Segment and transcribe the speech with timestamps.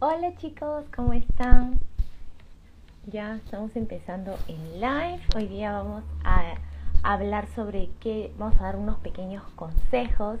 [0.00, 1.80] Hola chicos, ¿cómo están?
[3.06, 5.20] Ya estamos empezando en live.
[5.34, 6.54] Hoy día vamos a
[7.02, 10.38] hablar sobre qué, vamos a dar unos pequeños consejos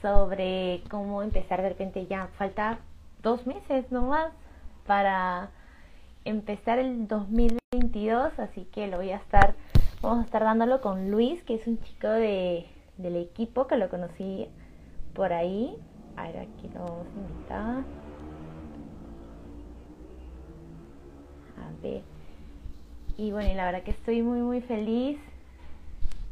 [0.00, 2.78] sobre cómo empezar de repente ya falta
[3.22, 4.32] dos meses nomás
[4.86, 5.50] para
[6.24, 9.54] empezar el 2022, así que lo voy a estar,
[10.00, 13.90] vamos a estar dándolo con Luis, que es un chico de, del equipo que lo
[13.90, 14.48] conocí
[15.12, 15.76] por ahí.
[16.16, 18.07] A ver, aquí lo vamos a invitar.
[23.18, 25.18] Y bueno, la verdad que estoy muy, muy feliz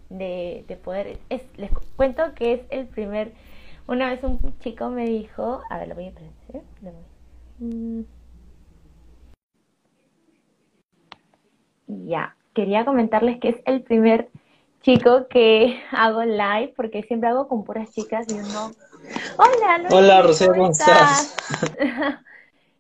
[0.09, 1.19] de, poder...
[1.57, 3.33] les cuento que es el primer...
[3.89, 5.63] Una vez un chico me dijo...
[5.69, 6.63] A ver, lo voy a aprender.
[7.59, 8.03] Mm.
[12.07, 14.29] Ya, quería comentarles que es el primer
[14.83, 18.71] chico que hago live porque siempre hago con puras chicas y uno...
[19.39, 21.37] Hola, Hola, Rocío, ¿cómo estás?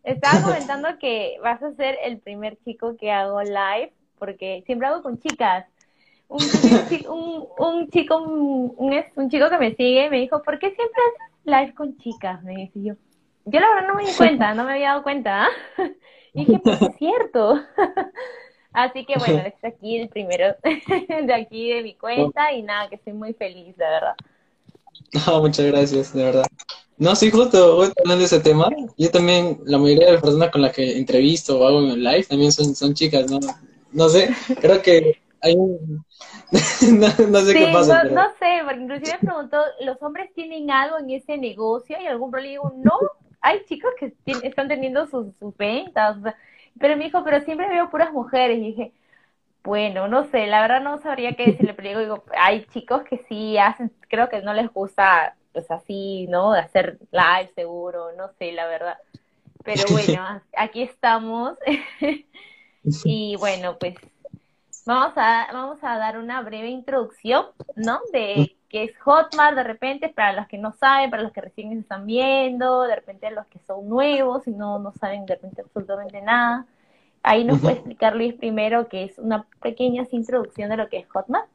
[0.06, 5.02] Estaba comentando que vas a ser el primer chico que hago live, porque siempre hago
[5.02, 5.66] con chicas.
[6.28, 6.42] Un,
[7.08, 11.36] un, un chico, un, un, chico que me sigue me dijo, ¿por qué siempre haces
[11.44, 12.42] live con chicas?
[12.42, 12.94] Me dice yo.
[13.44, 15.48] Yo la verdad no me di cuenta, no me había dado cuenta.
[16.32, 17.58] Y dije, pues es cierto.
[18.74, 22.96] Así que bueno, es aquí el primero de aquí de mi cuenta y nada, que
[22.96, 24.16] estoy muy feliz, de verdad.
[25.26, 26.46] No, muchas gracias, de verdad.
[26.98, 28.68] No, sí, justo hablando de ese tema.
[28.96, 32.24] Yo también, la mayoría de las personas con las que entrevisto o hago en live
[32.24, 33.38] también son, son chicas, ¿no?
[33.92, 34.30] No sé,
[34.60, 36.04] creo que hay un...
[37.30, 38.04] no, sé qué pasa.
[38.04, 41.96] No, no sé, porque inclusive me preguntó, ¿los hombres tienen algo en ese negocio?
[42.00, 42.98] Y algún problema digo, no,
[43.40, 46.16] hay chicos que están teniendo sus, ventas.
[46.78, 48.58] pero me dijo, pero siempre veo puras mujeres.
[48.58, 48.92] Y dije,
[49.66, 53.58] bueno, no sé, la verdad no sabría qué decirle, pero digo, hay chicos que sí
[53.58, 56.52] hacen, creo que no les gusta pues así, ¿no?
[56.52, 58.96] De hacer live seguro, no sé, la verdad.
[59.64, 61.58] Pero bueno, aquí estamos.
[63.04, 63.96] y bueno, pues
[64.86, 67.98] vamos a, vamos a dar una breve introducción, ¿no?
[68.12, 71.72] De qué es Hotmart de repente, para los que no saben, para los que recién
[71.72, 76.20] están viendo, de repente los que son nuevos y no, no saben de repente absolutamente
[76.22, 76.66] nada.
[77.26, 81.08] Ahí nos puede explicar Luis primero, que es una pequeña introducción de lo que es
[81.08, 81.48] Hotmart.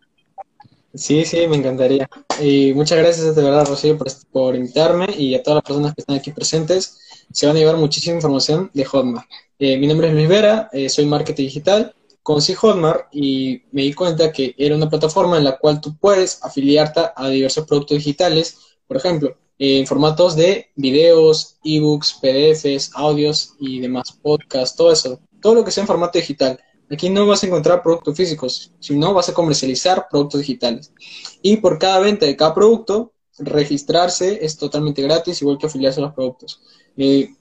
[0.93, 2.09] Sí, sí, me encantaría.
[2.41, 3.97] Y muchas gracias de verdad, Rocío,
[4.33, 7.23] por, invitarme y a todas las personas que están aquí presentes.
[7.31, 9.25] Se van a llevar muchísima información de Hotmart.
[9.59, 11.95] Eh, mi nombre es Luis Vera, eh, soy marketing digital.
[12.21, 16.43] Conocí Hotmart y me di cuenta que era una plataforma en la cual tú puedes
[16.43, 23.79] afiliarte a diversos productos digitales, por ejemplo, en formatos de videos, ebooks, PDFs, audios y
[23.79, 26.59] demás, podcasts, todo eso, todo lo que sea en formato digital.
[26.89, 30.93] Aquí no vas a encontrar productos físicos, sino vas a comercializar productos digitales.
[31.41, 36.03] Y por cada venta de cada producto, registrarse es totalmente gratis, igual que afiliarse a
[36.03, 36.61] los productos.
[36.97, 37.33] Eh,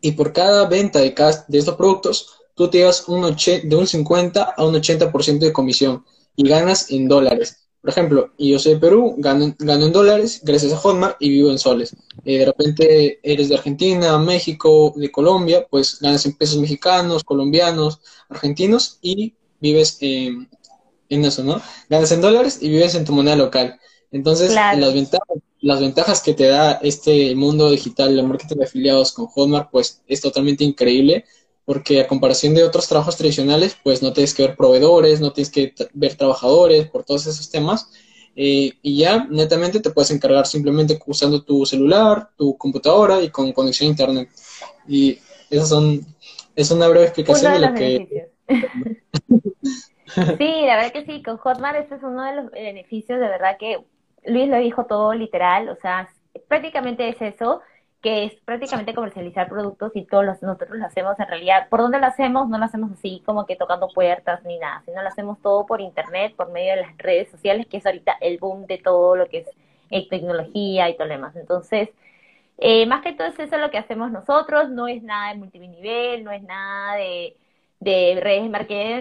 [0.00, 3.86] y por cada venta de, cada, de estos productos, tú te llevas un de un
[3.86, 6.04] 50 a un 80% de comisión
[6.36, 7.68] y ganas en dólares.
[7.80, 11.58] Por ejemplo, yo soy de Perú, gano, en dólares gracias a Hotmart y vivo en
[11.58, 11.96] soles.
[12.24, 18.00] Eh, de repente eres de Argentina, México, de Colombia, pues ganas en pesos mexicanos, colombianos,
[18.28, 20.48] argentinos y vives en
[21.08, 21.60] eso, ¿no?
[21.88, 23.80] Ganas en dólares y vives en tu moneda local.
[24.12, 29.12] Entonces, las, ventajas, las ventajas que te da este mundo digital, el marketing de afiliados
[29.12, 31.24] con Hotmart, pues es totalmente increíble
[31.70, 35.52] porque a comparación de otros trabajos tradicionales, pues no tienes que ver proveedores, no tienes
[35.52, 37.92] que ver trabajadores por todos esos temas.
[38.34, 43.52] Eh, y ya netamente te puedes encargar simplemente usando tu celular, tu computadora y con
[43.52, 44.28] conexión a internet.
[44.88, 46.04] Y esas son,
[46.56, 48.30] es una breve explicación de, lo que...
[50.38, 53.56] sí, la verdad que sí, con Hotmart este es uno de los beneficios, de verdad
[53.60, 53.78] que
[54.24, 56.08] Luis lo dijo todo literal, o sea,
[56.48, 57.60] prácticamente es eso,
[58.00, 61.68] que es prácticamente comercializar productos y todos los, nosotros lo hacemos en realidad.
[61.68, 62.48] ¿Por dónde lo hacemos?
[62.48, 65.80] No lo hacemos así como que tocando puertas ni nada, sino lo hacemos todo por
[65.80, 69.28] internet, por medio de las redes sociales, que es ahorita el boom de todo lo
[69.28, 69.50] que es
[69.90, 71.36] eh, tecnología y todo lo demás.
[71.36, 71.90] Entonces,
[72.58, 76.24] eh, más que todo es eso lo que hacemos nosotros, no es nada de multinivel,
[76.24, 77.36] no es nada de
[77.80, 78.42] de redes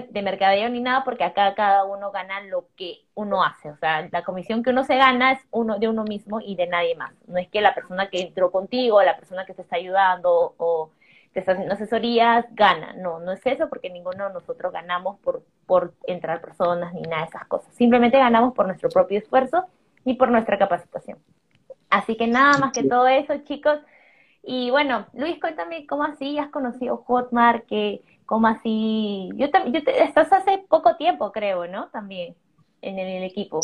[0.10, 3.70] de mercadeo, ni nada, porque acá cada uno gana lo que uno hace.
[3.70, 6.68] O sea, la comisión que uno se gana es uno de uno mismo y de
[6.68, 7.14] nadie más.
[7.28, 10.92] No es que la persona que entró contigo, la persona que te está ayudando o
[11.34, 12.94] te está haciendo asesorías gana.
[12.94, 17.24] No, no es eso porque ninguno de nosotros ganamos por, por entrar personas ni nada
[17.24, 17.74] de esas cosas.
[17.76, 19.66] Simplemente ganamos por nuestro propio esfuerzo
[20.06, 21.20] y por nuestra capacitación.
[21.90, 23.80] Así que nada más que todo eso, chicos.
[24.42, 29.28] Y bueno, Luis, cuéntame cómo así has conocido Hotmart, que ¿Cómo así?
[29.38, 31.90] Yo, yo estás hace poco tiempo, creo, ¿no?
[31.92, 32.36] También
[32.80, 33.60] en el, equipo.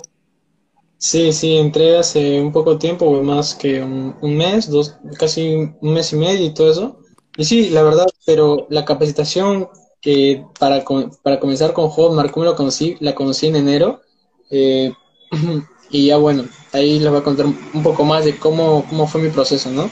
[0.98, 6.12] Sí, sí, entré hace un poco tiempo, más que un, mes, dos, casi un mes
[6.14, 7.00] y medio y todo eso.
[7.38, 9.70] Y sí, la verdad, pero la capacitación
[10.02, 10.84] que para,
[11.22, 12.98] para comenzar con Hotmart, ¿cómo lo conocí?
[13.02, 14.02] La conocí en enero.
[14.50, 14.92] Eh,
[15.92, 19.22] y ya bueno, ahí les voy a contar un poco más de cómo, cómo fue
[19.22, 19.92] mi proceso, ¿no?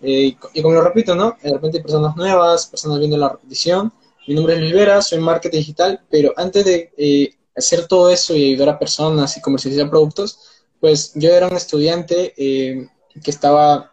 [0.00, 1.36] Eh, y como lo repito, ¿no?
[1.42, 3.92] De repente hay personas nuevas, personas viendo la repetición,
[4.26, 8.34] mi nombre es Luis Vera, soy marketing digital, pero antes de eh, hacer todo eso
[8.36, 10.38] y ayudar a personas y comercializar productos,
[10.80, 12.88] pues yo era un estudiante eh,
[13.22, 13.92] que estaba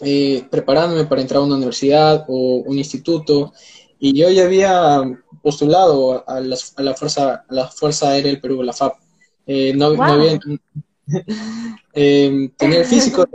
[0.00, 3.52] eh, preparándome para entrar a una universidad o un instituto
[3.98, 5.02] y yo ya había
[5.42, 8.94] postulado a, la, fuerza, a la Fuerza Aérea del Perú, la FAP.
[9.46, 10.38] no, no, había...
[11.92, 13.26] tenía el físico,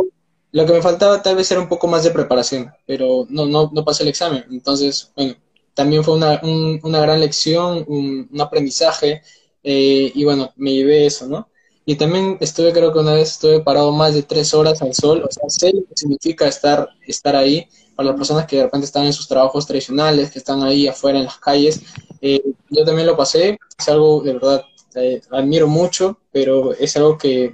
[0.52, 3.70] lo que me faltaba tal vez era un poco más de preparación, pero no, no,
[3.72, 4.44] no pasé el examen.
[4.50, 5.34] Entonces, bueno,
[5.74, 6.40] también fue una,
[6.82, 9.22] una gran lección, un, aprendizaje,
[9.62, 11.48] eh, y bueno, me llevé eso, ¿no?
[11.84, 15.24] Y también estuve, creo que una vez estuve parado más de tres horas al sol,
[15.28, 18.84] o sea, sé lo que significa estar, estar ahí para las personas que de repente
[18.86, 21.80] están en sus trabajos tradicionales, que están ahí afuera en las calles.
[22.20, 24.64] Eh, yo también lo pasé, es algo de verdad,
[24.94, 27.52] eh, admiro mucho, pero es algo que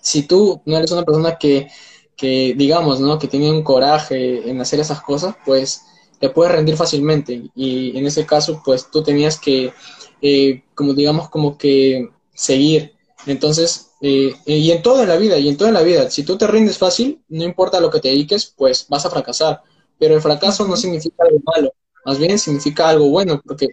[0.00, 1.68] si tú no eres una persona que,
[2.16, 3.18] que digamos, ¿no?
[3.18, 5.82] Que tiene un coraje en hacer esas cosas, pues
[6.20, 7.50] te puedes rendir fácilmente.
[7.56, 9.72] Y en ese caso, pues tú tenías que,
[10.20, 12.94] eh, como digamos, como que seguir.
[13.26, 16.46] Entonces, eh, y en toda la vida, y en toda la vida, si tú te
[16.46, 19.62] rindes fácil, no importa lo que te dediques, pues vas a fracasar.
[19.98, 21.72] Pero el fracaso no significa algo malo,
[22.04, 23.68] más bien significa algo bueno, porque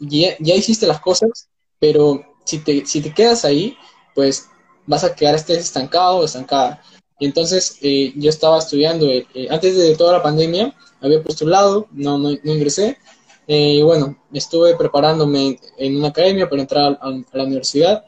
[0.00, 1.48] ya, ya, hiciste las cosas,
[1.78, 3.76] pero si te, si te quedas ahí,
[4.14, 4.48] pues
[4.86, 6.82] vas a quedar este estancado estancada.
[7.20, 9.06] Y entonces eh, yo estaba estudiando,
[9.50, 12.98] antes de toda la pandemia, había postulado, no, no, ingresé.
[13.46, 18.04] Eh, y bueno, estuve preparándome en una academia para entrar a, la universidad,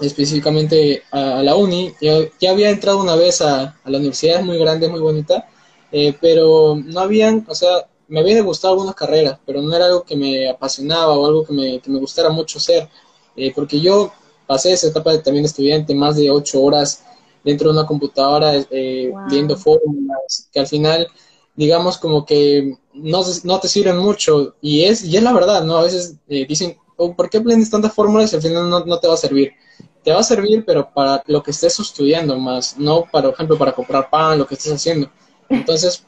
[0.00, 1.92] específicamente a, la uni.
[2.00, 5.48] Ya, ya, había entrado una vez a, la universidad, es muy grande, muy bonita,
[5.92, 10.04] eh, pero no habían, o sea, me habían gustado algunas carreras, pero no era algo
[10.04, 12.88] que me apasionaba o algo que me, que me gustara mucho hacer,
[13.36, 14.12] eh, porque yo
[14.46, 17.04] pasé esa etapa de, también estudiante, más de ocho horas
[17.44, 18.52] dentro de una computadora
[19.28, 21.08] viendo fórmulas, que al final
[21.60, 24.54] digamos, como que no, no te sirven mucho.
[24.62, 25.76] Y es, y es la verdad, ¿no?
[25.76, 29.06] A veces eh, dicen, oh, ¿por qué aprendes tantas fórmulas y al final no, te
[29.06, 29.52] va a servir?
[30.02, 33.58] Te va a servir, pero para lo que estés estudiando más, no, para, por ejemplo,
[33.58, 35.10] para comprar pan, lo que estés haciendo.
[35.50, 36.02] Entonces,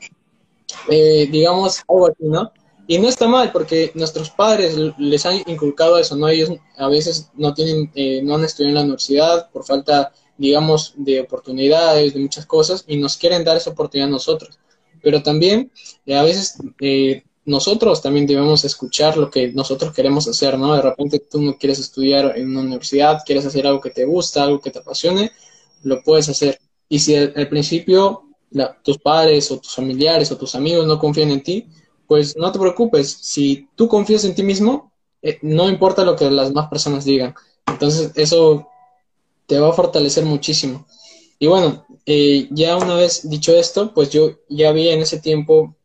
[0.88, 2.50] eh, digamos, algo así, ¿no?
[2.86, 6.28] Y no está mal, porque nuestros padres les han inculcado eso, ¿no?
[6.28, 10.94] Ellos a veces no tienen, eh, no han estudiado en la universidad por falta, digamos,
[10.96, 14.58] de oportunidades, de muchas cosas, y nos quieren dar esa oportunidad a nosotros
[15.02, 15.70] pero también
[16.06, 20.74] eh, a veces eh, nosotros también debemos escuchar lo que nosotros queremos hacer, ¿no?
[20.74, 24.44] De repente tú no quieres estudiar en una universidad, quieres hacer algo que te gusta,
[24.44, 25.32] algo que te apasione,
[25.82, 26.60] lo puedes hacer.
[26.88, 28.22] Y si al, principio
[28.84, 31.66] tus padres o tus familiares o tus amigos no confían en ti,
[32.06, 33.10] pues no te preocupes.
[33.20, 37.34] Si tú confías en ti mismo, eh, no importa lo que las más personas digan.
[37.66, 38.68] Entonces eso
[39.52, 40.86] te va a fortalecer muchísimo.
[41.38, 45.76] Y bueno, eh, ya una vez dicho esto, pues yo ya había en ese tiempo,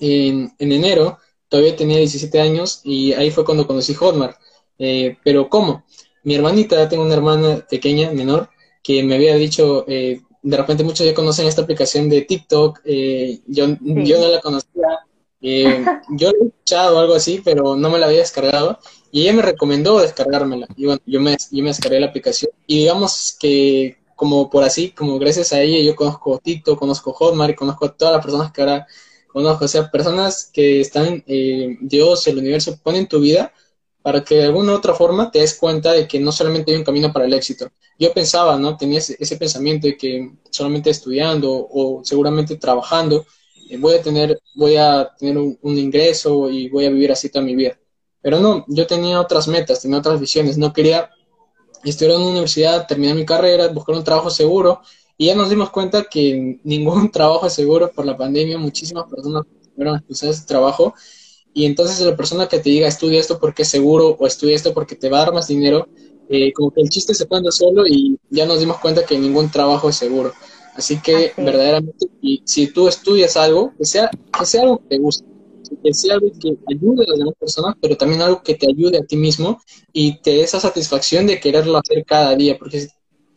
[0.00, 1.18] en, enero,
[1.50, 4.38] todavía tenía 17 años y ahí fue cuando conocí Hotmart.
[4.78, 5.84] Eh, pero ¿cómo?
[6.24, 8.48] Mi hermanita, tengo una hermana pequeña, menor,
[8.82, 13.66] que me había dicho, eh, de repente muchos ya conocen esta aplicación de TikTok, yo,
[13.82, 14.88] yo no la conocía,
[15.42, 18.78] yo la he escuchado algo así, pero no me la había descargado.
[19.10, 20.66] Y ella me recomendó descargármela.
[20.76, 22.50] Y bueno, yo me, yo me descargué la aplicación.
[22.66, 27.54] Y digamos que como por así, como gracias a ella yo conozco Tito, conozco Hotmart,
[27.54, 28.86] conozco a todas las personas que ahora
[29.28, 33.52] conozco, o sea, personas que están, eh, Dios, el universo, ponen tu vida
[34.02, 36.78] para que de alguna u otra forma te des cuenta de que no solamente hay
[36.78, 37.70] un camino para el éxito.
[37.96, 38.76] Yo pensaba, ¿no?
[38.76, 43.24] Tenía ese, pensamiento de que solamente estudiando o seguramente trabajando
[43.70, 47.44] eh, voy a tener, voy a tener un, ingreso y voy a vivir así toda
[47.44, 47.78] mi vida.
[48.28, 51.08] Pero no, yo tenía otras metas, tenía otras visiones, no quería
[51.82, 54.82] estudiar en una universidad, terminar mi carrera, buscar un trabajo seguro.
[55.16, 59.44] Y ya nos dimos cuenta que ningún trabajo es seguro por la pandemia, muchísimas personas
[59.74, 60.92] fueron expulsadas de ese trabajo.
[61.54, 64.74] Y entonces la persona que te diga estudia esto porque es seguro o estudia esto
[64.74, 65.88] porque te va a dar más dinero,
[66.28, 69.50] eh, como que el chiste se pone solo y ya nos dimos cuenta que ningún
[69.50, 70.34] trabajo es seguro.
[70.74, 74.98] Así que verdaderamente, y si tú estudias algo, que sea, que sea algo que te
[74.98, 75.37] guste,
[75.82, 78.98] que sea algo que ayude a las demás personas, pero también algo que te ayude
[78.98, 79.60] a ti mismo
[79.92, 82.88] y te dé esa satisfacción de quererlo hacer cada día, porque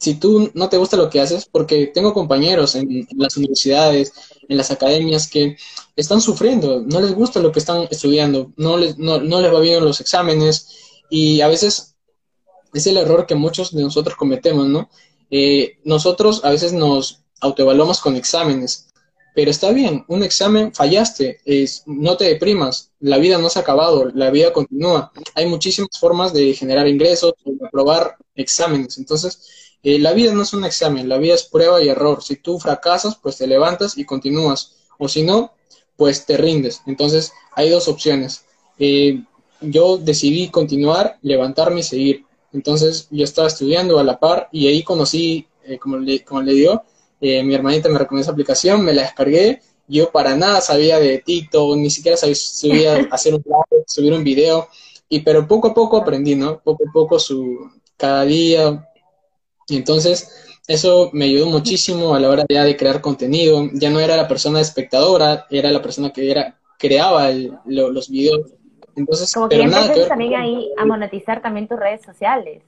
[0.02, 4.12] si tú no te gusta lo que haces, porque tengo compañeros en, las universidades,
[4.50, 5.58] en las academias que
[5.96, 9.86] están sufriendo, no les gusta lo que están estudiando, no les, no, les va bien
[9.86, 11.96] los exámenes y a veces
[12.74, 14.90] es el error que muchos de nosotros cometemos, ¿no?
[15.30, 18.91] Eh, nosotros a veces nos autoevaluamos con exámenes,
[19.34, 23.62] pero está bien, un examen fallaste, es, no te deprimas, la vida no se ha
[23.62, 25.12] acabado, la vida continúa.
[25.36, 30.54] Hay muchísimas formas de generar ingresos, de aprobar exámenes, entonces eh, la vida no es
[30.54, 32.24] un examen, la vida es prueba y error.
[32.24, 34.76] Si tú fracasas, pues te levantas y continúas.
[34.98, 35.54] O si no,
[35.96, 36.82] pues te rindes.
[36.86, 38.46] Entonces, hay dos opciones.
[38.78, 39.24] Eh,
[39.62, 42.26] yo decidí continuar, levantarme y seguir.
[42.54, 46.54] Entonces, yo estaba estudiando a la par y ahí conocí, eh, como, le, como le
[46.54, 46.84] digo,
[47.22, 49.62] mi hermanita me recomendó esa aplicación, me la descargué.
[49.88, 53.44] Yo para nada sabía de TikTok, ni siquiera sabía hacer un
[53.86, 54.68] subir un video.
[55.08, 56.60] Y pero poco a poco aprendí, ¿no?
[56.62, 58.88] Poco a poco su, cada día
[59.72, 63.70] y entonces eso me ayudó muchísimo a la hora de crear contenido.
[63.74, 67.30] Ya no era la persona espectadora, era la persona que era, creaba
[67.66, 68.54] los videos.
[68.96, 72.64] Entonces, Como pero nada que también ahí a monetizar también tus redes sociales.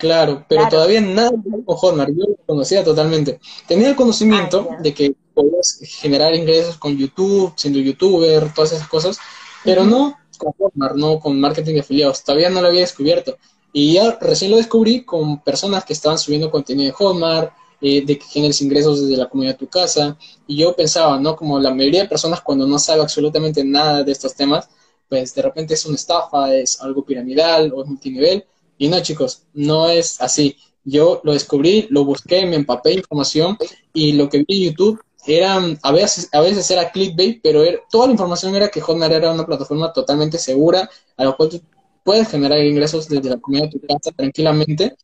[0.00, 3.38] Claro, pero todavía nada con Hotmart, yo lo conocía totalmente.
[3.68, 8.88] Tenía el conocimiento ah, de que podías generar ingresos con YouTube, siendo youtuber, todas esas
[8.88, 9.18] cosas,
[9.62, 12.24] pero no con Hotmart, no con marketing de afiliados.
[12.24, 13.36] Todavía no lo había descubierto.
[13.74, 17.52] Y ya recién lo descubrí con personas que estaban subiendo contenido de Hotmart,
[17.82, 20.16] eh, de que generes ingresos desde la comunidad de tu casa.
[20.46, 21.36] Y yo pensaba, ¿no?
[21.36, 24.70] Como la mayoría de personas cuando no sabe absolutamente nada de estos temas,
[25.10, 28.46] pues de repente es una estafa, es algo piramidal o es multinivel.
[28.80, 30.56] Y no, chicos, no es así.
[30.84, 33.58] Yo lo descubrí, lo busqué, me empapé información
[33.92, 38.06] y lo que vi en YouTube era, a veces, a veces era clickbait, pero toda
[38.06, 41.60] la información era que Hotmart era una plataforma totalmente segura, a la cual
[42.02, 44.96] puedes generar ingresos desde la comida de tu casa tranquilamente.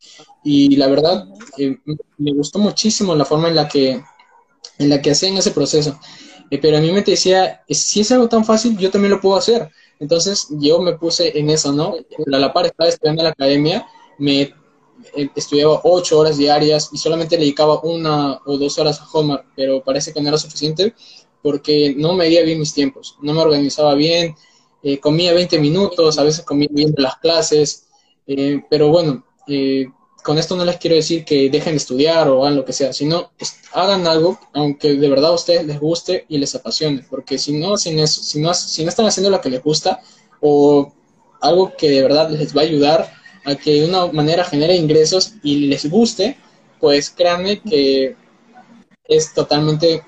[0.42, 1.26] Y la verdad,
[1.59, 1.76] eh,
[2.16, 4.02] me gustó muchísimo la forma en la que,
[4.78, 6.00] en la que hacían ese proceso.
[6.50, 9.37] Eh, pero a mí me decía, si es algo tan fácil, yo también lo puedo
[9.37, 9.71] hacer.
[9.98, 11.94] Entonces yo me puse en eso, ¿no?
[12.32, 13.86] A la par estaba estudiando en la academia,
[14.18, 19.06] me eh, estudiaba ocho horas diarias y solamente le dedicaba una o dos horas a
[19.12, 20.94] Homer, pero parece que no era suficiente
[21.42, 24.34] porque no medía bien mis tiempos, no me organizaba bien,
[24.82, 27.86] eh, comía 20 minutos, a veces comía viendo las clases,
[28.26, 29.86] eh, pero bueno, eh,
[30.26, 32.92] con esto no les quiero decir que dejen de estudiar o hagan lo que sea,
[32.92, 33.30] sino
[33.73, 37.76] hagan algo, aunque de verdad a ustedes les guste y les apasione, porque si no,
[37.76, 40.00] sin eso, si no, si no están haciendo lo que les gusta
[40.40, 40.92] o
[41.40, 43.12] algo que de verdad les va a ayudar
[43.45, 46.37] a que de una manera genere ingresos y les guste,
[46.80, 48.16] pues créanme que
[49.04, 50.02] es totalmente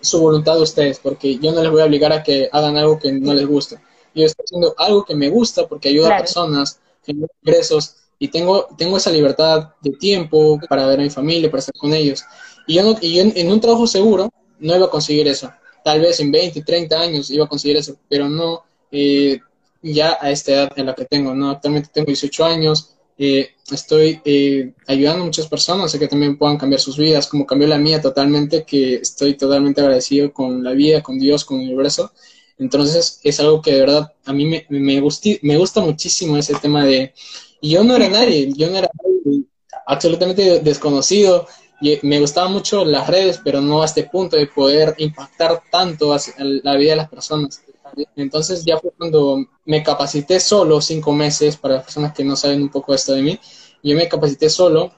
[0.00, 3.00] su voluntad de ustedes, porque yo no les voy a obligar a que hagan algo
[3.00, 3.80] que no les guste.
[4.14, 8.68] Yo estoy haciendo algo que me gusta porque ayuda a personas, genera ingresos y tengo,
[8.76, 12.22] tengo esa libertad de tiempo para ver a mi familia, para estar con ellos.
[12.66, 15.50] Y yo, no, y en, un trabajo seguro no iba a conseguir eso.
[15.82, 18.62] Tal vez en 20, 30 años iba a conseguir eso, pero no
[18.92, 19.40] eh,
[19.82, 21.34] ya a esta edad en la que tengo.
[21.34, 21.50] ¿no?
[21.50, 26.58] Actualmente tengo 18 años, eh, estoy eh, ayudando a muchas personas a que también puedan
[26.58, 31.02] cambiar sus vidas, como cambió la mía totalmente, que estoy totalmente agradecido con la vida,
[31.02, 32.12] con Dios, con el universo.
[32.58, 35.00] Entonces es algo que de verdad a mí me, me,
[35.42, 37.14] me gusta muchísimo ese tema de...
[37.60, 38.90] Y yo no era nadie, yo no era
[39.86, 41.46] absolutamente desconocido.
[41.82, 46.14] Y me gustaban mucho las redes, pero no a este punto de poder impactar tanto
[46.38, 47.62] la vida de las personas.
[48.16, 52.62] Entonces ya fue cuando me capacité solo, cinco meses, para las personas que no saben
[52.62, 53.40] un poco esto de mí,
[53.82, 54.92] yo me capacité solo.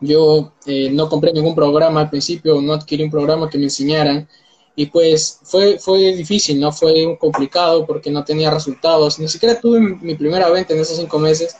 [0.00, 4.28] Yo eh, no compré ningún programa al principio, no adquirí un programa que me enseñaran
[4.76, 6.72] y pues fue, fue difícil, ¿no?
[6.72, 9.18] Fue complicado porque no tenía resultados.
[9.18, 11.56] Ni siquiera tuve mi primera venta en esos cinco meses.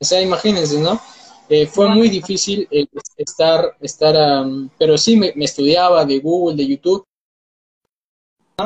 [0.00, 1.00] O sea, imagínense, ¿no?
[1.48, 2.86] Eh, fue muy difícil eh,
[3.16, 4.14] estar, estar
[4.78, 7.04] pero sí me, estudiaba de Google, de YouTube.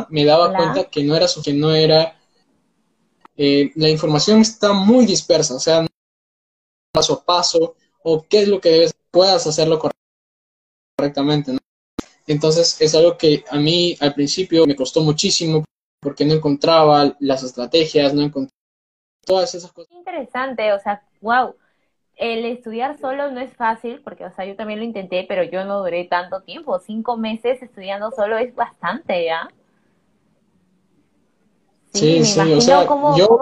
[0.09, 2.17] Me daba cuenta que no era que no era
[3.37, 5.87] eh, la información está muy dispersa, o sea,
[6.93, 9.81] paso a paso, o qué es lo que debes, puedas hacerlo
[10.99, 11.59] correctamente, ¿no?
[12.27, 15.65] Entonces es algo que a mí al principio me costó muchísimo
[16.01, 18.57] porque no encontraba las estrategias, no encontraba
[19.25, 19.93] todas esas cosas.
[19.93, 21.55] Interesante, o sea, wow.
[22.17, 25.65] El estudiar solo no es fácil, porque, o sea, yo también lo intenté, pero yo
[25.65, 26.79] no duré tanto tiempo.
[26.79, 29.49] Cinco meses estudiando solo es bastante, ¿ya?
[31.95, 32.87] Sí, sí, o sea,
[33.17, 33.39] yo,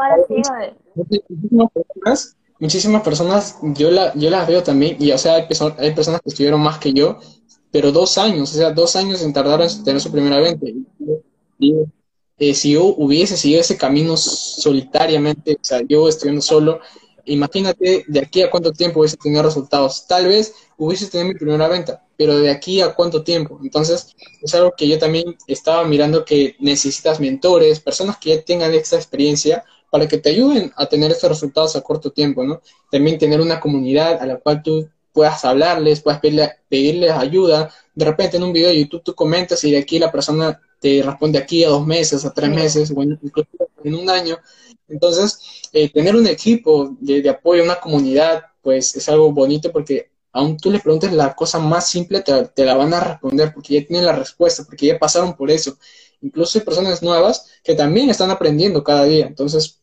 [0.95, 5.47] muchísimas personas, muchísimas personas, yo, la, yo las veo también, y o sea, hay,
[5.79, 7.19] hay personas que estuvieron más que yo,
[7.71, 10.67] pero dos años, o sea, dos años en tardar en tener su primera venta.
[11.59, 11.75] Y,
[12.39, 16.81] eh, si yo hubiese seguido ese camino solitariamente, o sea, yo estudiando solo,
[17.25, 20.07] imagínate de aquí a cuánto tiempo hubiese tenido resultados.
[20.07, 23.59] Tal vez hubiese tenido mi primera venta, pero de aquí a cuánto tiempo.
[23.63, 28.73] Entonces, es algo que yo también estaba mirando que necesitas mentores, personas que ya tengan
[28.75, 32.61] esta experiencia para que te ayuden a tener estos resultados a corto tiempo, ¿no?
[32.91, 37.73] También tener una comunidad a la cual tú puedas hablarles, puedas pedirles ayuda.
[37.95, 41.03] De repente en un video de YouTube tú comentas y de aquí la persona te
[41.03, 43.49] responde aquí a dos meses, a tres meses, o incluso
[43.85, 44.39] en un año.
[44.89, 50.57] Entonces, eh, tener un equipo de, apoyo, una comunidad, pues es algo bonito porque aún
[50.57, 53.87] tú le preguntes la cosa más simple, te, te, la van a responder porque ya
[53.87, 55.77] tienen la respuesta, porque ya pasaron por eso.
[56.23, 59.27] Incluso hay personas nuevas que también están aprendiendo cada día.
[59.27, 59.81] Entonces,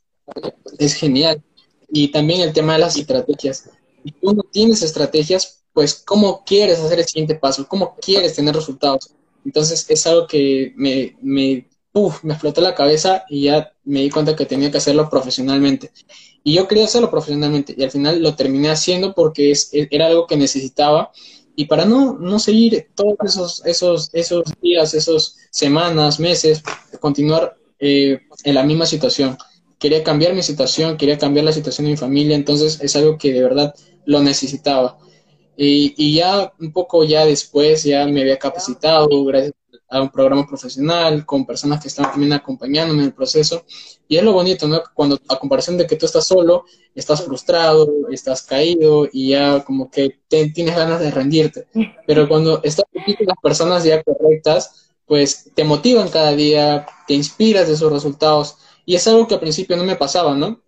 [0.77, 1.41] es genial.
[1.89, 3.69] Y también el tema de las estrategias
[4.07, 8.55] y tú no tienes estrategias, pues cómo quieres hacer el siguiente paso, cómo quieres tener
[8.55, 9.11] resultados.
[9.43, 11.67] Entonces es algo que me, me,
[12.23, 15.91] me explotó la cabeza y ya me di cuenta que tenía que hacerlo profesionalmente.
[16.41, 20.07] Y yo quería hacerlo profesionalmente y al final lo terminé haciendo porque es, e, era
[20.07, 21.11] algo que necesitaba
[21.57, 26.63] y para no, no seguir todos esos, esos, esos días, esas semanas, meses,
[27.01, 29.37] continuar eh, en la misma situación.
[29.77, 33.33] Quería cambiar mi situación, quería cambiar la situación de mi familia, entonces es algo que
[33.33, 33.75] de verdad
[34.07, 34.97] lo necesitaba.
[35.55, 39.53] Y, ya un poco ya después ya me había capacitado gracias
[39.89, 43.65] a un programa profesional con personas que estaban también acompañándome en el proceso.
[44.07, 44.81] Y es lo bonito, ¿no?
[44.93, 49.89] Cuando a comparación de que tú estás solo, estás frustrado, estás caído y ya como
[49.89, 51.67] que tienes ganas de rendirte.
[52.05, 57.67] Pero cuando estás con las personas ya correctas, pues te motivan cada día, te inspiras
[57.67, 58.57] de sus resultados.
[58.85, 60.61] Y es algo que al principio no me pasaba, ¿no?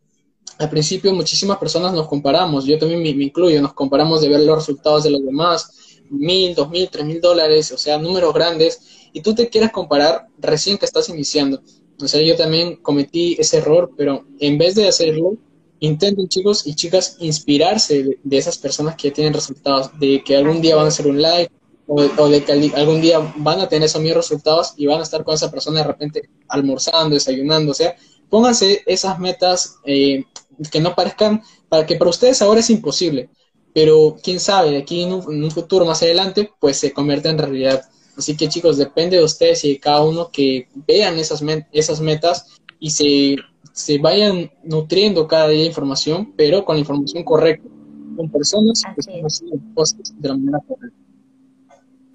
[0.59, 4.57] Al principio muchísimas personas nos comparamos, yo también me, incluyo, nos comparamos de ver los
[4.57, 5.71] resultados de los demás,
[6.09, 8.81] mil, dos mil, tres mil dólares, o sea, números grandes,
[9.13, 11.61] y tú te quieres comparar recién que estás iniciando.
[12.01, 15.37] O sea, yo también cometí ese error, pero en vez de hacerlo,
[15.79, 20.75] intenten chicos y chicas inspirarse de, esas personas que tienen resultados, de que algún día
[20.75, 21.53] van a hacer un like,
[21.87, 25.23] o de, que algún día van a tener esos mismos resultados y van a estar
[25.23, 27.95] con esa persona de repente almorzando, desayunando, o sea,
[28.29, 30.25] pónganse esas metas eh,
[30.71, 33.29] que no parezcan, para que para ustedes ahora es imposible,
[33.73, 37.83] pero quién sabe, aquí en un, futuro más adelante, pues se convierte en realidad.
[38.17, 42.59] Así que chicos, depende de ustedes y de cada uno que vean esas, esas metas
[42.79, 43.37] y se,
[43.71, 47.69] se vayan nutriendo cada día información, pero con la información correcta,
[48.17, 50.97] con personas que están haciendo cosas de la manera correcta.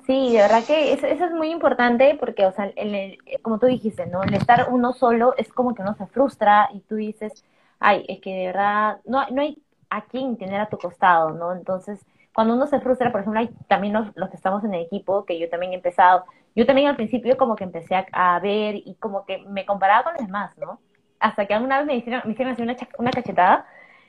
[0.07, 4.07] Sí, de verdad que eso, es muy importante porque, o sea, el, como tú dijiste,
[4.07, 4.22] ¿no?
[4.22, 7.42] El estar uno solo es como que uno se frustra y tú dices,
[7.85, 11.53] ay, es que de verdad no, no hay a quien tener a tu costado, ¿no?
[11.53, 15.25] Entonces, cuando uno se frustra, por ejemplo, hay también los, que estamos en el equipo,
[15.27, 16.25] que yo también he empezado,
[16.57, 20.14] yo también al principio como que empecé a, ver y como que me comparaba con
[20.14, 20.81] los demás, ¿no?
[21.20, 23.66] Hasta que alguna vez me hicieron, me hicieron así una, una cachetada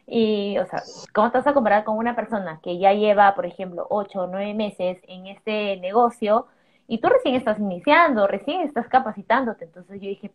[0.07, 0.81] y, o sea,
[1.13, 4.27] ¿cómo te vas a comparar con una persona que ya lleva, por ejemplo, ocho o
[4.27, 6.47] nueve meses en este negocio
[6.87, 9.65] y tú recién estás iniciando, recién estás capacitándote?
[9.65, 10.31] Entonces yo dije,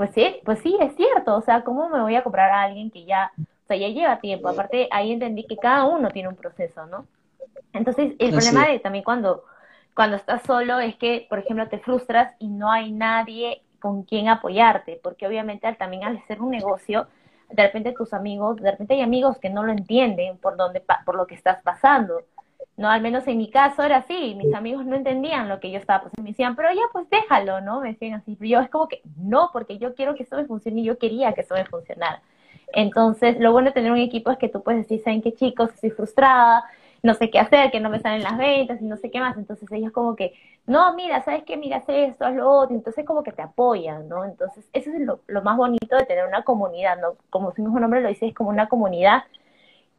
[0.00, 2.90] pues sí, pues sí, es cierto, o sea, ¿cómo me voy a comprar a alguien
[2.90, 4.48] que ya, o sea, ya lleva tiempo?
[4.48, 7.04] Aparte, ahí entendí que cada uno tiene un proceso, ¿no?
[7.74, 9.44] Entonces, el problema de también cuando,
[9.94, 14.30] cuando estás solo es que, por ejemplo, te frustras y no hay nadie con quien
[14.30, 17.06] apoyarte, porque obviamente también al ser un negocio,
[17.50, 21.14] de repente tus amigos, de repente hay amigos que no lo entienden por donde, por
[21.14, 22.22] lo que estás pasando.
[22.80, 22.88] ¿No?
[22.88, 26.04] Al menos en mi caso era así, mis amigos no entendían lo que yo estaba
[26.04, 27.82] pasando, me decían, pero ya pues déjalo, ¿no?
[27.82, 30.46] Me decían así, pero yo es como que, no, porque yo quiero que esto me
[30.46, 32.22] funcione y yo quería que esto me funcionara.
[32.72, 35.68] Entonces, lo bueno de tener un equipo es que tú puedes decir, ¿saben qué chicos?
[35.74, 36.64] Estoy frustrada,
[37.02, 39.36] no sé qué hacer, que no me salen las ventas y no sé qué más.
[39.36, 40.32] Entonces ellos como que,
[40.66, 41.58] no, mira, ¿sabes qué?
[41.58, 42.74] Mira, haz esto, haz lo otro.
[42.74, 44.24] Entonces como que te apoyan, ¿no?
[44.24, 47.16] Entonces eso es lo, lo más bonito de tener una comunidad, ¿no?
[47.28, 49.24] Como su mismo nombre lo dice, es como una comunidad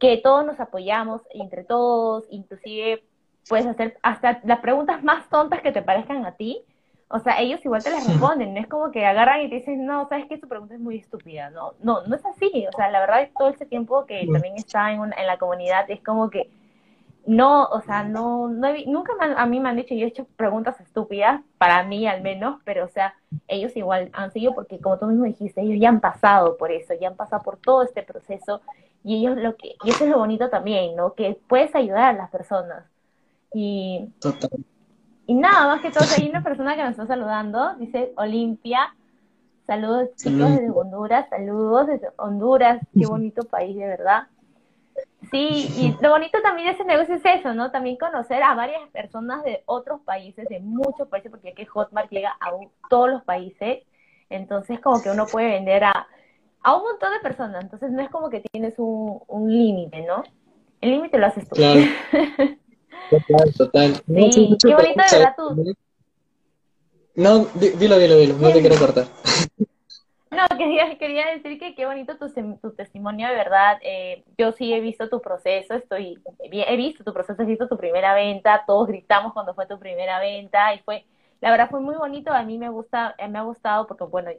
[0.02, 3.04] que todos nos apoyamos entre todos, inclusive
[3.48, 6.60] puedes hacer hasta las preguntas más tontas que te parezcan a ti.
[7.06, 9.86] o sea, ellos igual te les responden, no es como que agarran y te dicen,
[9.86, 12.90] no, sabes que tu pregunta es muy estúpida, no, no, no es así, o sea,
[12.90, 16.50] la verdad todo ese tiempo que también está en, en la comunidad es como que
[17.24, 20.80] no, o sea, no, no nunca a mí me han dicho, yo he hecho preguntas
[20.80, 23.14] estúpidas, para mí al menos, pero o sea,
[23.46, 26.92] ellos igual han sido, porque como tú mismo dijiste, ellos ya han pasado por eso,
[27.00, 28.62] ya han pasado por todo este proceso,
[29.04, 31.14] y ellos lo que, y eso es lo bonito también, ¿no?
[31.14, 32.84] Que puedes ayudar a las personas.
[33.52, 34.08] Y,
[35.26, 38.94] y nada, más que todo, hay una persona que nos está saludando, dice Olimpia,
[39.66, 44.28] saludos chicos desde Honduras, saludos desde Honduras, qué bonito país de verdad.
[45.30, 47.70] Sí, y lo bonito también de ese negocio es eso, ¿no?
[47.70, 52.36] También conocer a varias personas de otros países, de muchos países, porque aquí Hotmart llega
[52.40, 52.50] a
[52.90, 53.82] todos los países,
[54.28, 56.06] entonces como que uno puede vender a,
[56.62, 60.22] a un montón de personas, entonces no es como que tienes un, un límite, ¿no?
[60.80, 61.56] El límite lo haces tú.
[61.56, 61.80] Claro.
[63.10, 63.94] Total, total.
[64.06, 65.74] Sí, qué bonito de verdad tú.
[67.14, 69.04] No, dilo, dilo, dilo, no te quiero cortar.
[70.32, 73.76] No, quería, quería decir que qué bonito tu, tu testimonio, de verdad.
[73.82, 77.76] Eh, yo sí he visto tu proceso, estoy, he visto tu proceso, he visto tu
[77.76, 81.04] primera venta, todos gritamos cuando fue tu primera venta y fue,
[81.42, 84.30] la verdad fue muy bonito, a mí me gusta, me ha gustado porque, bueno,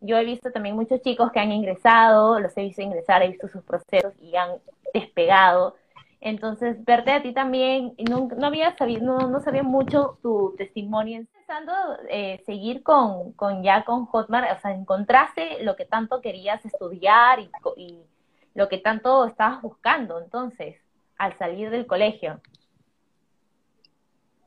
[0.00, 3.48] yo he visto también muchos chicos que han ingresado, los he visto ingresar, he visto
[3.48, 4.50] sus procesos y han
[4.92, 5.76] despegado.
[6.20, 11.18] Entonces, verte a ti también, no, no había sabido, no, sabía mucho tu testimonio.
[11.18, 11.72] Empezando
[12.08, 17.40] eh, seguir con, con ya con Hotmart, o sea, encontraste lo que tanto querías estudiar
[17.40, 18.02] y, y
[18.54, 20.76] lo que tanto estabas buscando, entonces,
[21.18, 22.40] al salir del colegio.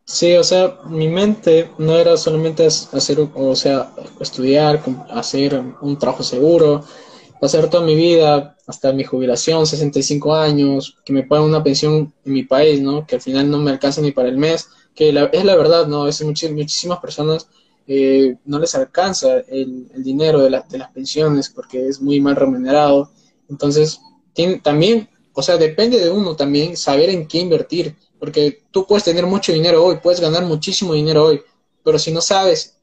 [0.09, 3.91] Sí, o sea, mi mente no era solamente hacer, o sea,
[4.21, 6.85] estudiar, hacer un trabajo seguro,
[7.41, 12.33] pasar toda mi vida hasta mi jubilación, 65 años, que me paguen una pensión en
[12.33, 13.05] mi país, ¿no?
[13.05, 16.07] Que al final no me alcanza ni para el mes, que es la verdad, ¿no?
[16.07, 17.49] Es muchísimas personas
[17.85, 23.11] eh, no les alcanza el, dinero de, de, las pensiones porque es muy mal remunerado.
[23.49, 23.99] Entonces,
[24.33, 29.03] tiene, también, o sea, depende de uno también saber en qué invertir, porque tú puedes
[29.03, 31.41] tener mucho dinero hoy, puedes ganar muchísimo dinero hoy,
[31.83, 32.77] pero si no sabes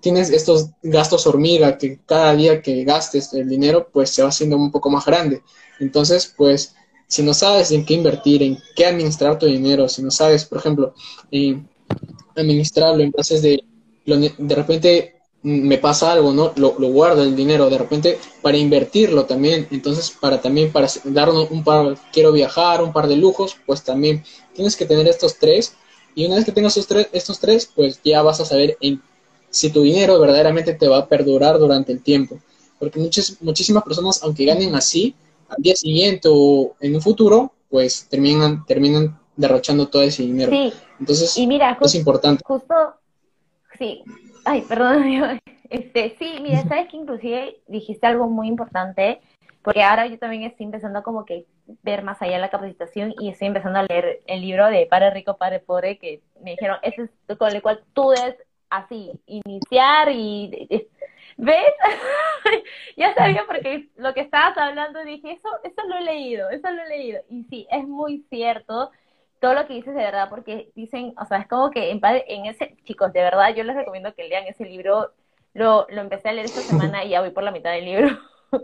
[0.00, 4.56] tienes estos gastos hormiga que cada día que gastes el dinero, pues se va haciendo
[4.56, 5.42] un poco más grande.
[5.80, 6.74] Entonces, pues,
[7.06, 10.58] si no sabes en qué invertir, en qué administrar tu dinero, si no sabes, por
[10.58, 10.94] ejemplo,
[11.30, 11.60] eh,
[12.36, 13.64] administrarlo en bases de,
[14.04, 16.52] de repente me pasa algo, ¿no?
[16.56, 21.62] Lo, guardo el dinero, de repente para invertirlo también, entonces para también para darnos un
[21.62, 24.24] par, quiero viajar, un par de lujos, pues también
[24.54, 25.74] tienes que tener estos tres
[26.14, 29.00] y una vez que tengas estos tres, estos tres pues ya vas a saber en
[29.50, 32.38] si tu dinero verdaderamente te va a perdurar durante el tiempo.
[32.78, 35.14] Porque muchas, muchísimas personas, aunque ganen así,
[35.48, 40.52] al día siguiente o en un futuro, pues terminan, terminan derrochando todo ese dinero.
[40.52, 40.72] Sí.
[41.00, 42.42] Entonces, y mira, es importante.
[42.44, 42.74] Justo,
[43.78, 44.02] sí,
[44.48, 45.04] ay, perdón,
[45.70, 49.20] este, sí, mira, sabes que inclusive dijiste algo muy importante,
[49.62, 51.44] porque ahora yo también estoy empezando como que
[51.82, 55.10] ver más allá de la capacitación y estoy empezando a leer el libro de Padre
[55.10, 58.36] Rico, Padre Pobre, que me dijeron, ese es con el cual tú debes
[58.70, 60.86] así, iniciar y...
[61.40, 61.72] ¿Ves?
[62.96, 66.82] ya sabía porque lo que estabas hablando dije, eso, eso lo he leído, eso lo
[66.82, 67.20] he leído.
[67.28, 68.90] Y sí, es muy cierto
[69.40, 72.46] todo lo que dices de verdad, porque dicen, o sea, es como que en, en
[72.46, 75.12] ese, chicos, de verdad, yo les recomiendo que lean ese libro.
[75.54, 78.08] Lo, lo empecé a leer esta semana y ya voy por la mitad del libro,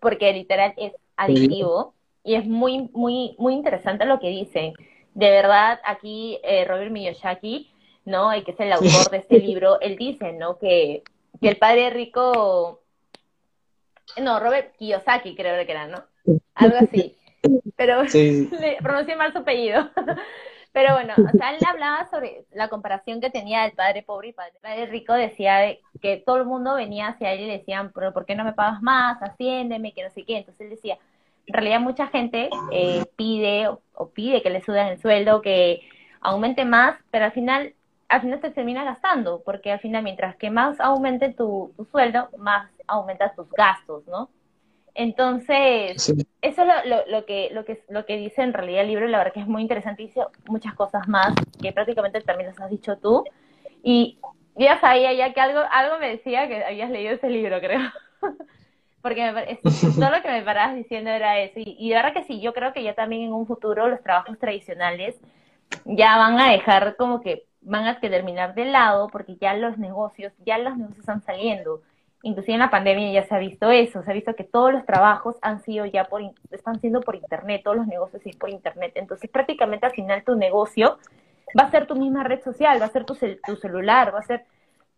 [0.00, 4.74] porque literal es adictivo y es muy, muy, muy interesante lo que dicen.
[5.14, 7.72] De verdad, aquí eh, Robert Miyazaki
[8.08, 8.32] ¿no?
[8.32, 10.58] El que es el autor de este libro, él dice, ¿no?
[10.58, 11.04] Que,
[11.40, 12.80] que el padre rico,
[14.20, 16.04] no, Robert Kiyosaki creo que era, ¿no?
[16.54, 17.14] Algo así.
[17.76, 19.90] Pero le pronuncié mal su apellido.
[20.72, 24.32] Pero bueno, o sea, él hablaba sobre la comparación que tenía el padre pobre y
[24.32, 25.14] padre, el padre rico.
[25.14, 28.44] Decía que todo el mundo venía hacia él y le decían, pero ¿por qué no
[28.44, 29.20] me pagas más?
[29.22, 30.36] Asciéndeme, que no sé qué.
[30.36, 30.98] Entonces él decía,
[31.46, 35.80] en realidad mucha gente eh, pide o, o, pide que le suban el sueldo, que
[36.20, 37.72] aumente más, pero al final
[38.08, 42.70] al final te termina gastando, porque al final mientras que más aumente tu, sueldo, más
[42.86, 44.30] aumentas tus gastos, ¿no?
[45.00, 49.06] Entonces, eso es lo, lo, que, lo, que, lo que dice en realidad el libro,
[49.06, 52.68] la verdad que es muy interesante, dice muchas cosas más que prácticamente también las has
[52.68, 53.22] dicho tú,
[53.84, 54.18] y
[54.56, 57.80] ya sabía ya que algo, algo me decía que habías leído ese libro, creo.
[59.00, 62.40] porque todo lo que me parabas diciendo era eso, y, y de verdad que sí,
[62.40, 65.14] yo creo que ya también en un futuro los trabajos tradicionales
[65.84, 70.32] ya van a dejar como que van a terminar de lado porque ya los negocios,
[70.44, 71.82] ya los negocios están saliendo.
[72.28, 74.84] Inclusive en la pandemia ya se ha visto eso, se ha visto que todos los
[74.84, 78.92] trabajos han sido ya por, están siendo por internet, todos los negocios sí por internet.
[78.96, 80.98] Entonces prácticamente al final tu negocio
[81.58, 84.24] va a ser tu misma red social, va a ser tu, tu celular, va a
[84.24, 84.44] ser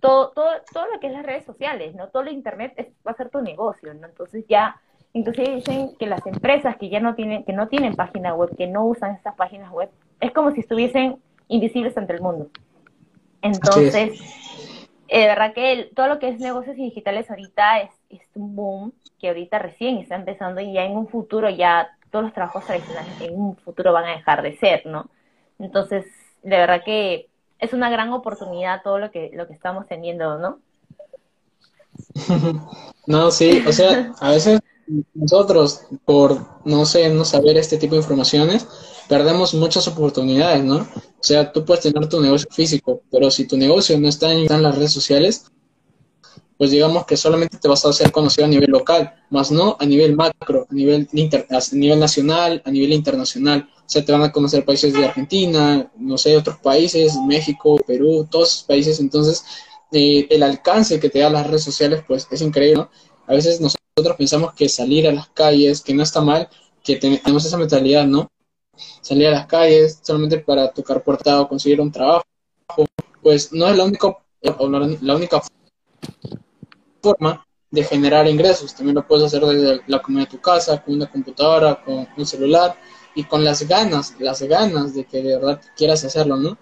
[0.01, 2.09] todo, todo, todo lo que es las redes sociales, ¿no?
[2.09, 4.09] Todo el internet va a ser tu negocio, ¿no?
[4.09, 4.81] Entonces ya,
[5.13, 8.67] inclusive dicen que las empresas que ya no tienen, que no tienen página web, que
[8.67, 9.89] no usan estas páginas web,
[10.19, 12.49] es como si estuviesen invisibles ante el mundo.
[13.41, 14.50] Entonces,
[15.19, 19.29] de verdad que todo lo que es negocios digitales ahorita es, es un boom que
[19.29, 23.35] ahorita recién está empezando y ya en un futuro ya todos los trabajos tradicionales en
[23.35, 25.09] un futuro van a dejar de ser, ¿no?
[25.59, 26.07] Entonces,
[26.43, 30.59] de verdad que es una gran oportunidad todo lo que, lo que estamos teniendo, ¿no?
[33.07, 34.60] no, sí, o sea, a veces
[35.15, 38.67] nosotros, por, no sé, no saber este tipo de informaciones,
[39.09, 40.77] perdemos muchas oportunidades, ¿no?
[40.77, 44.63] O sea, tú puedes tener tu negocio físico, pero si tu negocio no está en,
[44.63, 45.51] las redes sociales,
[46.57, 49.87] pues digamos que solamente te vas a hacer conocido a nivel local, más no a
[49.87, 53.69] nivel macro, a nivel, inter, a nivel nacional, a nivel internacional.
[53.79, 58.29] O sea, te van a conocer países de Argentina, no sé, otros países, México, Perú,
[58.31, 59.01] todos esos países.
[59.01, 59.45] Entonces,
[59.91, 62.91] eh, el alcance que te da las redes sociales, pues es increíble, ¿no?
[63.27, 63.81] A veces nosotros
[64.17, 66.49] pensamos que salir a las calles, que no está mal,
[66.83, 68.29] que tenemos esa mentalidad, ¿no?
[69.01, 72.25] Salir a las calles solamente para tocar puerta o conseguir un trabajo,
[73.23, 75.43] pues no es la única, la única
[77.03, 78.75] forma de generar ingresos.
[78.75, 82.27] También lo puedes hacer desde la comida de tu casa, con una computadora, con un
[82.27, 82.77] celular
[83.15, 86.57] y con las ganas, las ganas de que de verdad quieras hacerlo, ¿no?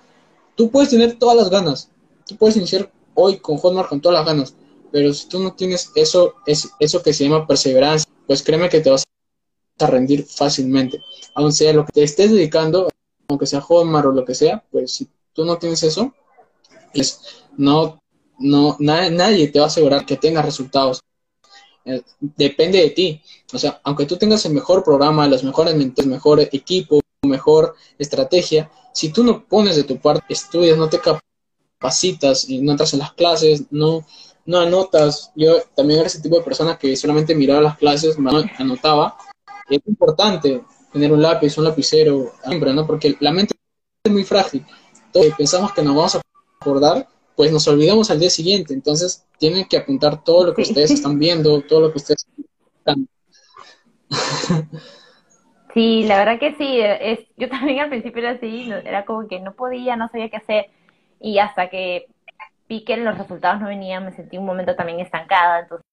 [0.55, 1.91] Tú puedes tener todas las ganas,
[2.27, 4.55] tú puedes iniciar hoy con Hotmart con todas las ganas,
[4.91, 8.81] pero si tú no tienes eso, es, eso que se llama perseverancia, pues créeme que
[8.81, 9.05] te vas
[9.79, 11.01] a rendir fácilmente.
[11.35, 12.89] Aun sea lo que te estés dedicando,
[13.29, 16.13] aunque sea Hotmart o lo que sea, pues si tú no tienes eso,
[16.93, 17.21] pues
[17.57, 18.01] no,
[18.39, 21.01] no, nadie te va a asegurar que tengas resultados.
[21.85, 23.23] Eh, depende de ti.
[23.53, 28.71] O sea, aunque tú tengas el mejor programa, los mejores mentores, mejor equipo, mejor estrategia,
[28.93, 33.01] si tú no pones de tu parte, estudias, no te capacitas y no entras en
[33.01, 34.05] las clases, no,
[34.49, 35.31] no anotas.
[35.37, 38.17] Yo también era ese tipo de persona que solamente miraba las clases,
[38.59, 39.19] anotaba.
[39.69, 42.87] Es importante tener un lápiz, un lapicero, siempre, ¿no?
[42.87, 43.55] Porque la mente
[44.03, 44.65] es muy frágil.
[45.05, 46.23] Entonces, pensamos que nos vamos a
[46.59, 47.07] acordar,
[47.37, 48.73] pues nos olvidamos al día siguiente.
[48.73, 52.27] Entonces, tienen que apuntar todo lo que ustedes están viendo, todo lo que ustedes
[52.79, 53.07] están.
[55.75, 56.81] Sí, la verdad que sí.
[56.81, 60.39] Es, yo también al principio era así, era como que no podía, no sabía qué
[60.39, 60.71] hacer.
[61.21, 62.07] Y hasta que
[62.69, 65.87] vi que los resultados no venían, me sentí un momento también estancada, entonces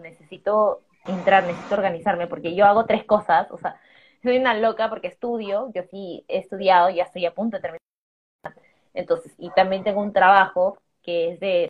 [0.00, 3.78] necesito entrar, necesito organizarme, porque yo hago tres cosas, o sea,
[4.22, 7.80] soy una loca porque estudio, yo sí he estudiado, ya estoy a punto de terminar,
[8.94, 11.68] entonces, y también tengo un trabajo que es de,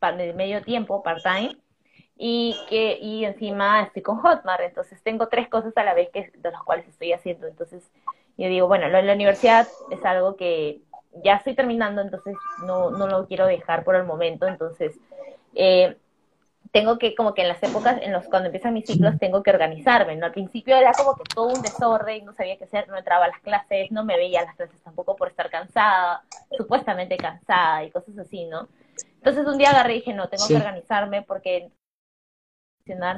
[0.00, 1.56] de medio tiempo, part-time,
[2.16, 6.32] y que y encima estoy con Hotmart, entonces tengo tres cosas a la vez que
[6.34, 7.88] de las cuales estoy haciendo, entonces
[8.36, 10.80] yo digo, bueno, lo en la universidad es algo que
[11.22, 14.96] ya estoy terminando, entonces no, no lo quiero dejar por el momento, entonces
[15.54, 15.96] eh,
[16.72, 19.50] tengo que, como que en las épocas, en los cuando empiezan mis ciclos, tengo que
[19.50, 20.26] organizarme, ¿no?
[20.26, 23.28] Al principio era como que todo un desorden, no sabía qué hacer, no entraba a
[23.28, 26.22] las clases, no me veía a las clases tampoco por estar cansada,
[26.56, 28.68] supuestamente cansada y cosas así, ¿no?
[29.16, 31.70] Entonces un día agarré y dije, no, tengo que organizarme porque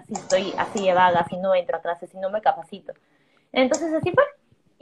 [0.06, 2.92] si estoy así de vaga, si no entro a clases, si no me capacito.
[3.52, 4.24] Entonces así fue,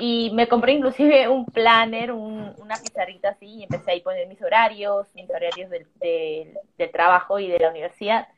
[0.00, 5.08] y me compré inclusive un planner, una pizarrita así, y empecé a poner mis horarios,
[5.12, 8.28] mis horarios del, del, trabajo y de la universidad,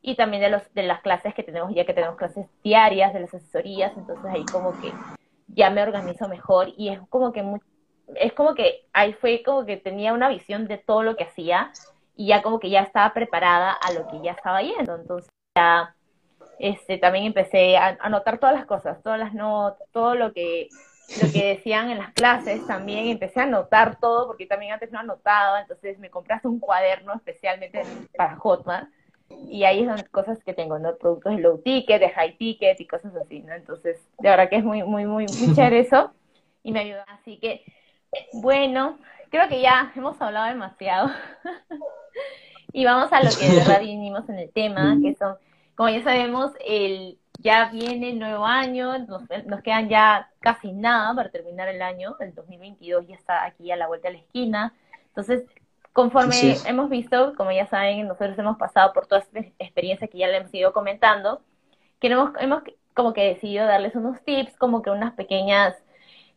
[0.00, 3.20] y también de, los, de las clases que tenemos, ya que tenemos clases diarias, de
[3.20, 4.90] las asesorías, entonces ahí como que
[5.48, 7.44] ya me organizo mejor, y es como que
[8.16, 11.70] es como que ahí fue como que tenía una visión de todo lo que hacía,
[12.16, 15.94] y ya como que ya estaba preparada a lo que ya estaba yendo, entonces ya
[16.58, 20.68] este, también empecé a anotar todas las cosas, todas las notas, todo lo que
[21.22, 25.00] lo que decían en las clases también, empecé a anotar todo, porque también antes no
[25.00, 27.82] anotaba, entonces me compraste un cuaderno especialmente
[28.16, 28.88] para Hotmart,
[29.48, 30.96] y ahí son cosas que tengo, ¿no?
[30.96, 33.54] Productos de low ticket, de high ticket y cosas así, ¿no?
[33.54, 36.12] Entonces, de verdad que es muy, muy, muy, muy chévere eso,
[36.62, 37.04] y me ayuda.
[37.08, 37.64] Así que,
[38.32, 38.98] bueno,
[39.30, 41.10] creo que ya hemos hablado demasiado,
[42.72, 45.36] y vamos a lo que de verdad vinimos en el tema, que son,
[45.74, 51.30] como ya sabemos, el ya viene el nuevo año, nos, quedan ya casi nada para
[51.30, 54.74] terminar el año, el 2022 ya está aquí a la vuelta de la esquina.
[55.08, 55.44] Entonces,
[55.92, 60.28] conforme hemos visto, como ya saben, nosotros hemos pasado por toda esta experiencia que ya
[60.28, 61.42] le hemos ido comentando,
[62.00, 62.62] que hemos, hemos
[62.94, 65.76] como que decidido darles unos tips, como que unas pequeñas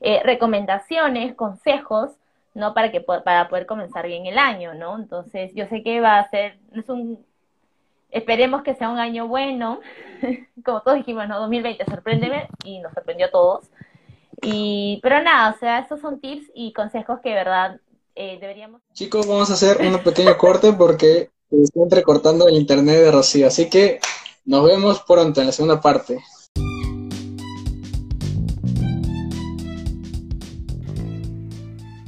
[0.02, 2.12] eh, recomendaciones, consejos,
[2.54, 2.74] ¿no?
[2.74, 4.98] Para que para poder comenzar bien el año, ¿no?
[4.98, 7.26] Entonces, yo sé que va a ser, es un
[8.14, 9.82] Esperemos que sea un año bueno.
[10.64, 11.40] Como todos dijimos, ¿no?
[11.40, 13.72] 2020, sorpréndeme y nos sorprendió a todos.
[14.44, 17.80] Y, pero nada, o sea, estos son tips y consejos que verdad
[18.16, 18.82] eh, deberíamos...
[18.94, 23.70] Chicos, vamos a hacer un pequeño corte porque estoy entrecortando el internet de Rocío, así
[23.70, 24.00] que
[24.46, 26.20] nos vemos pronto en la segunda parte.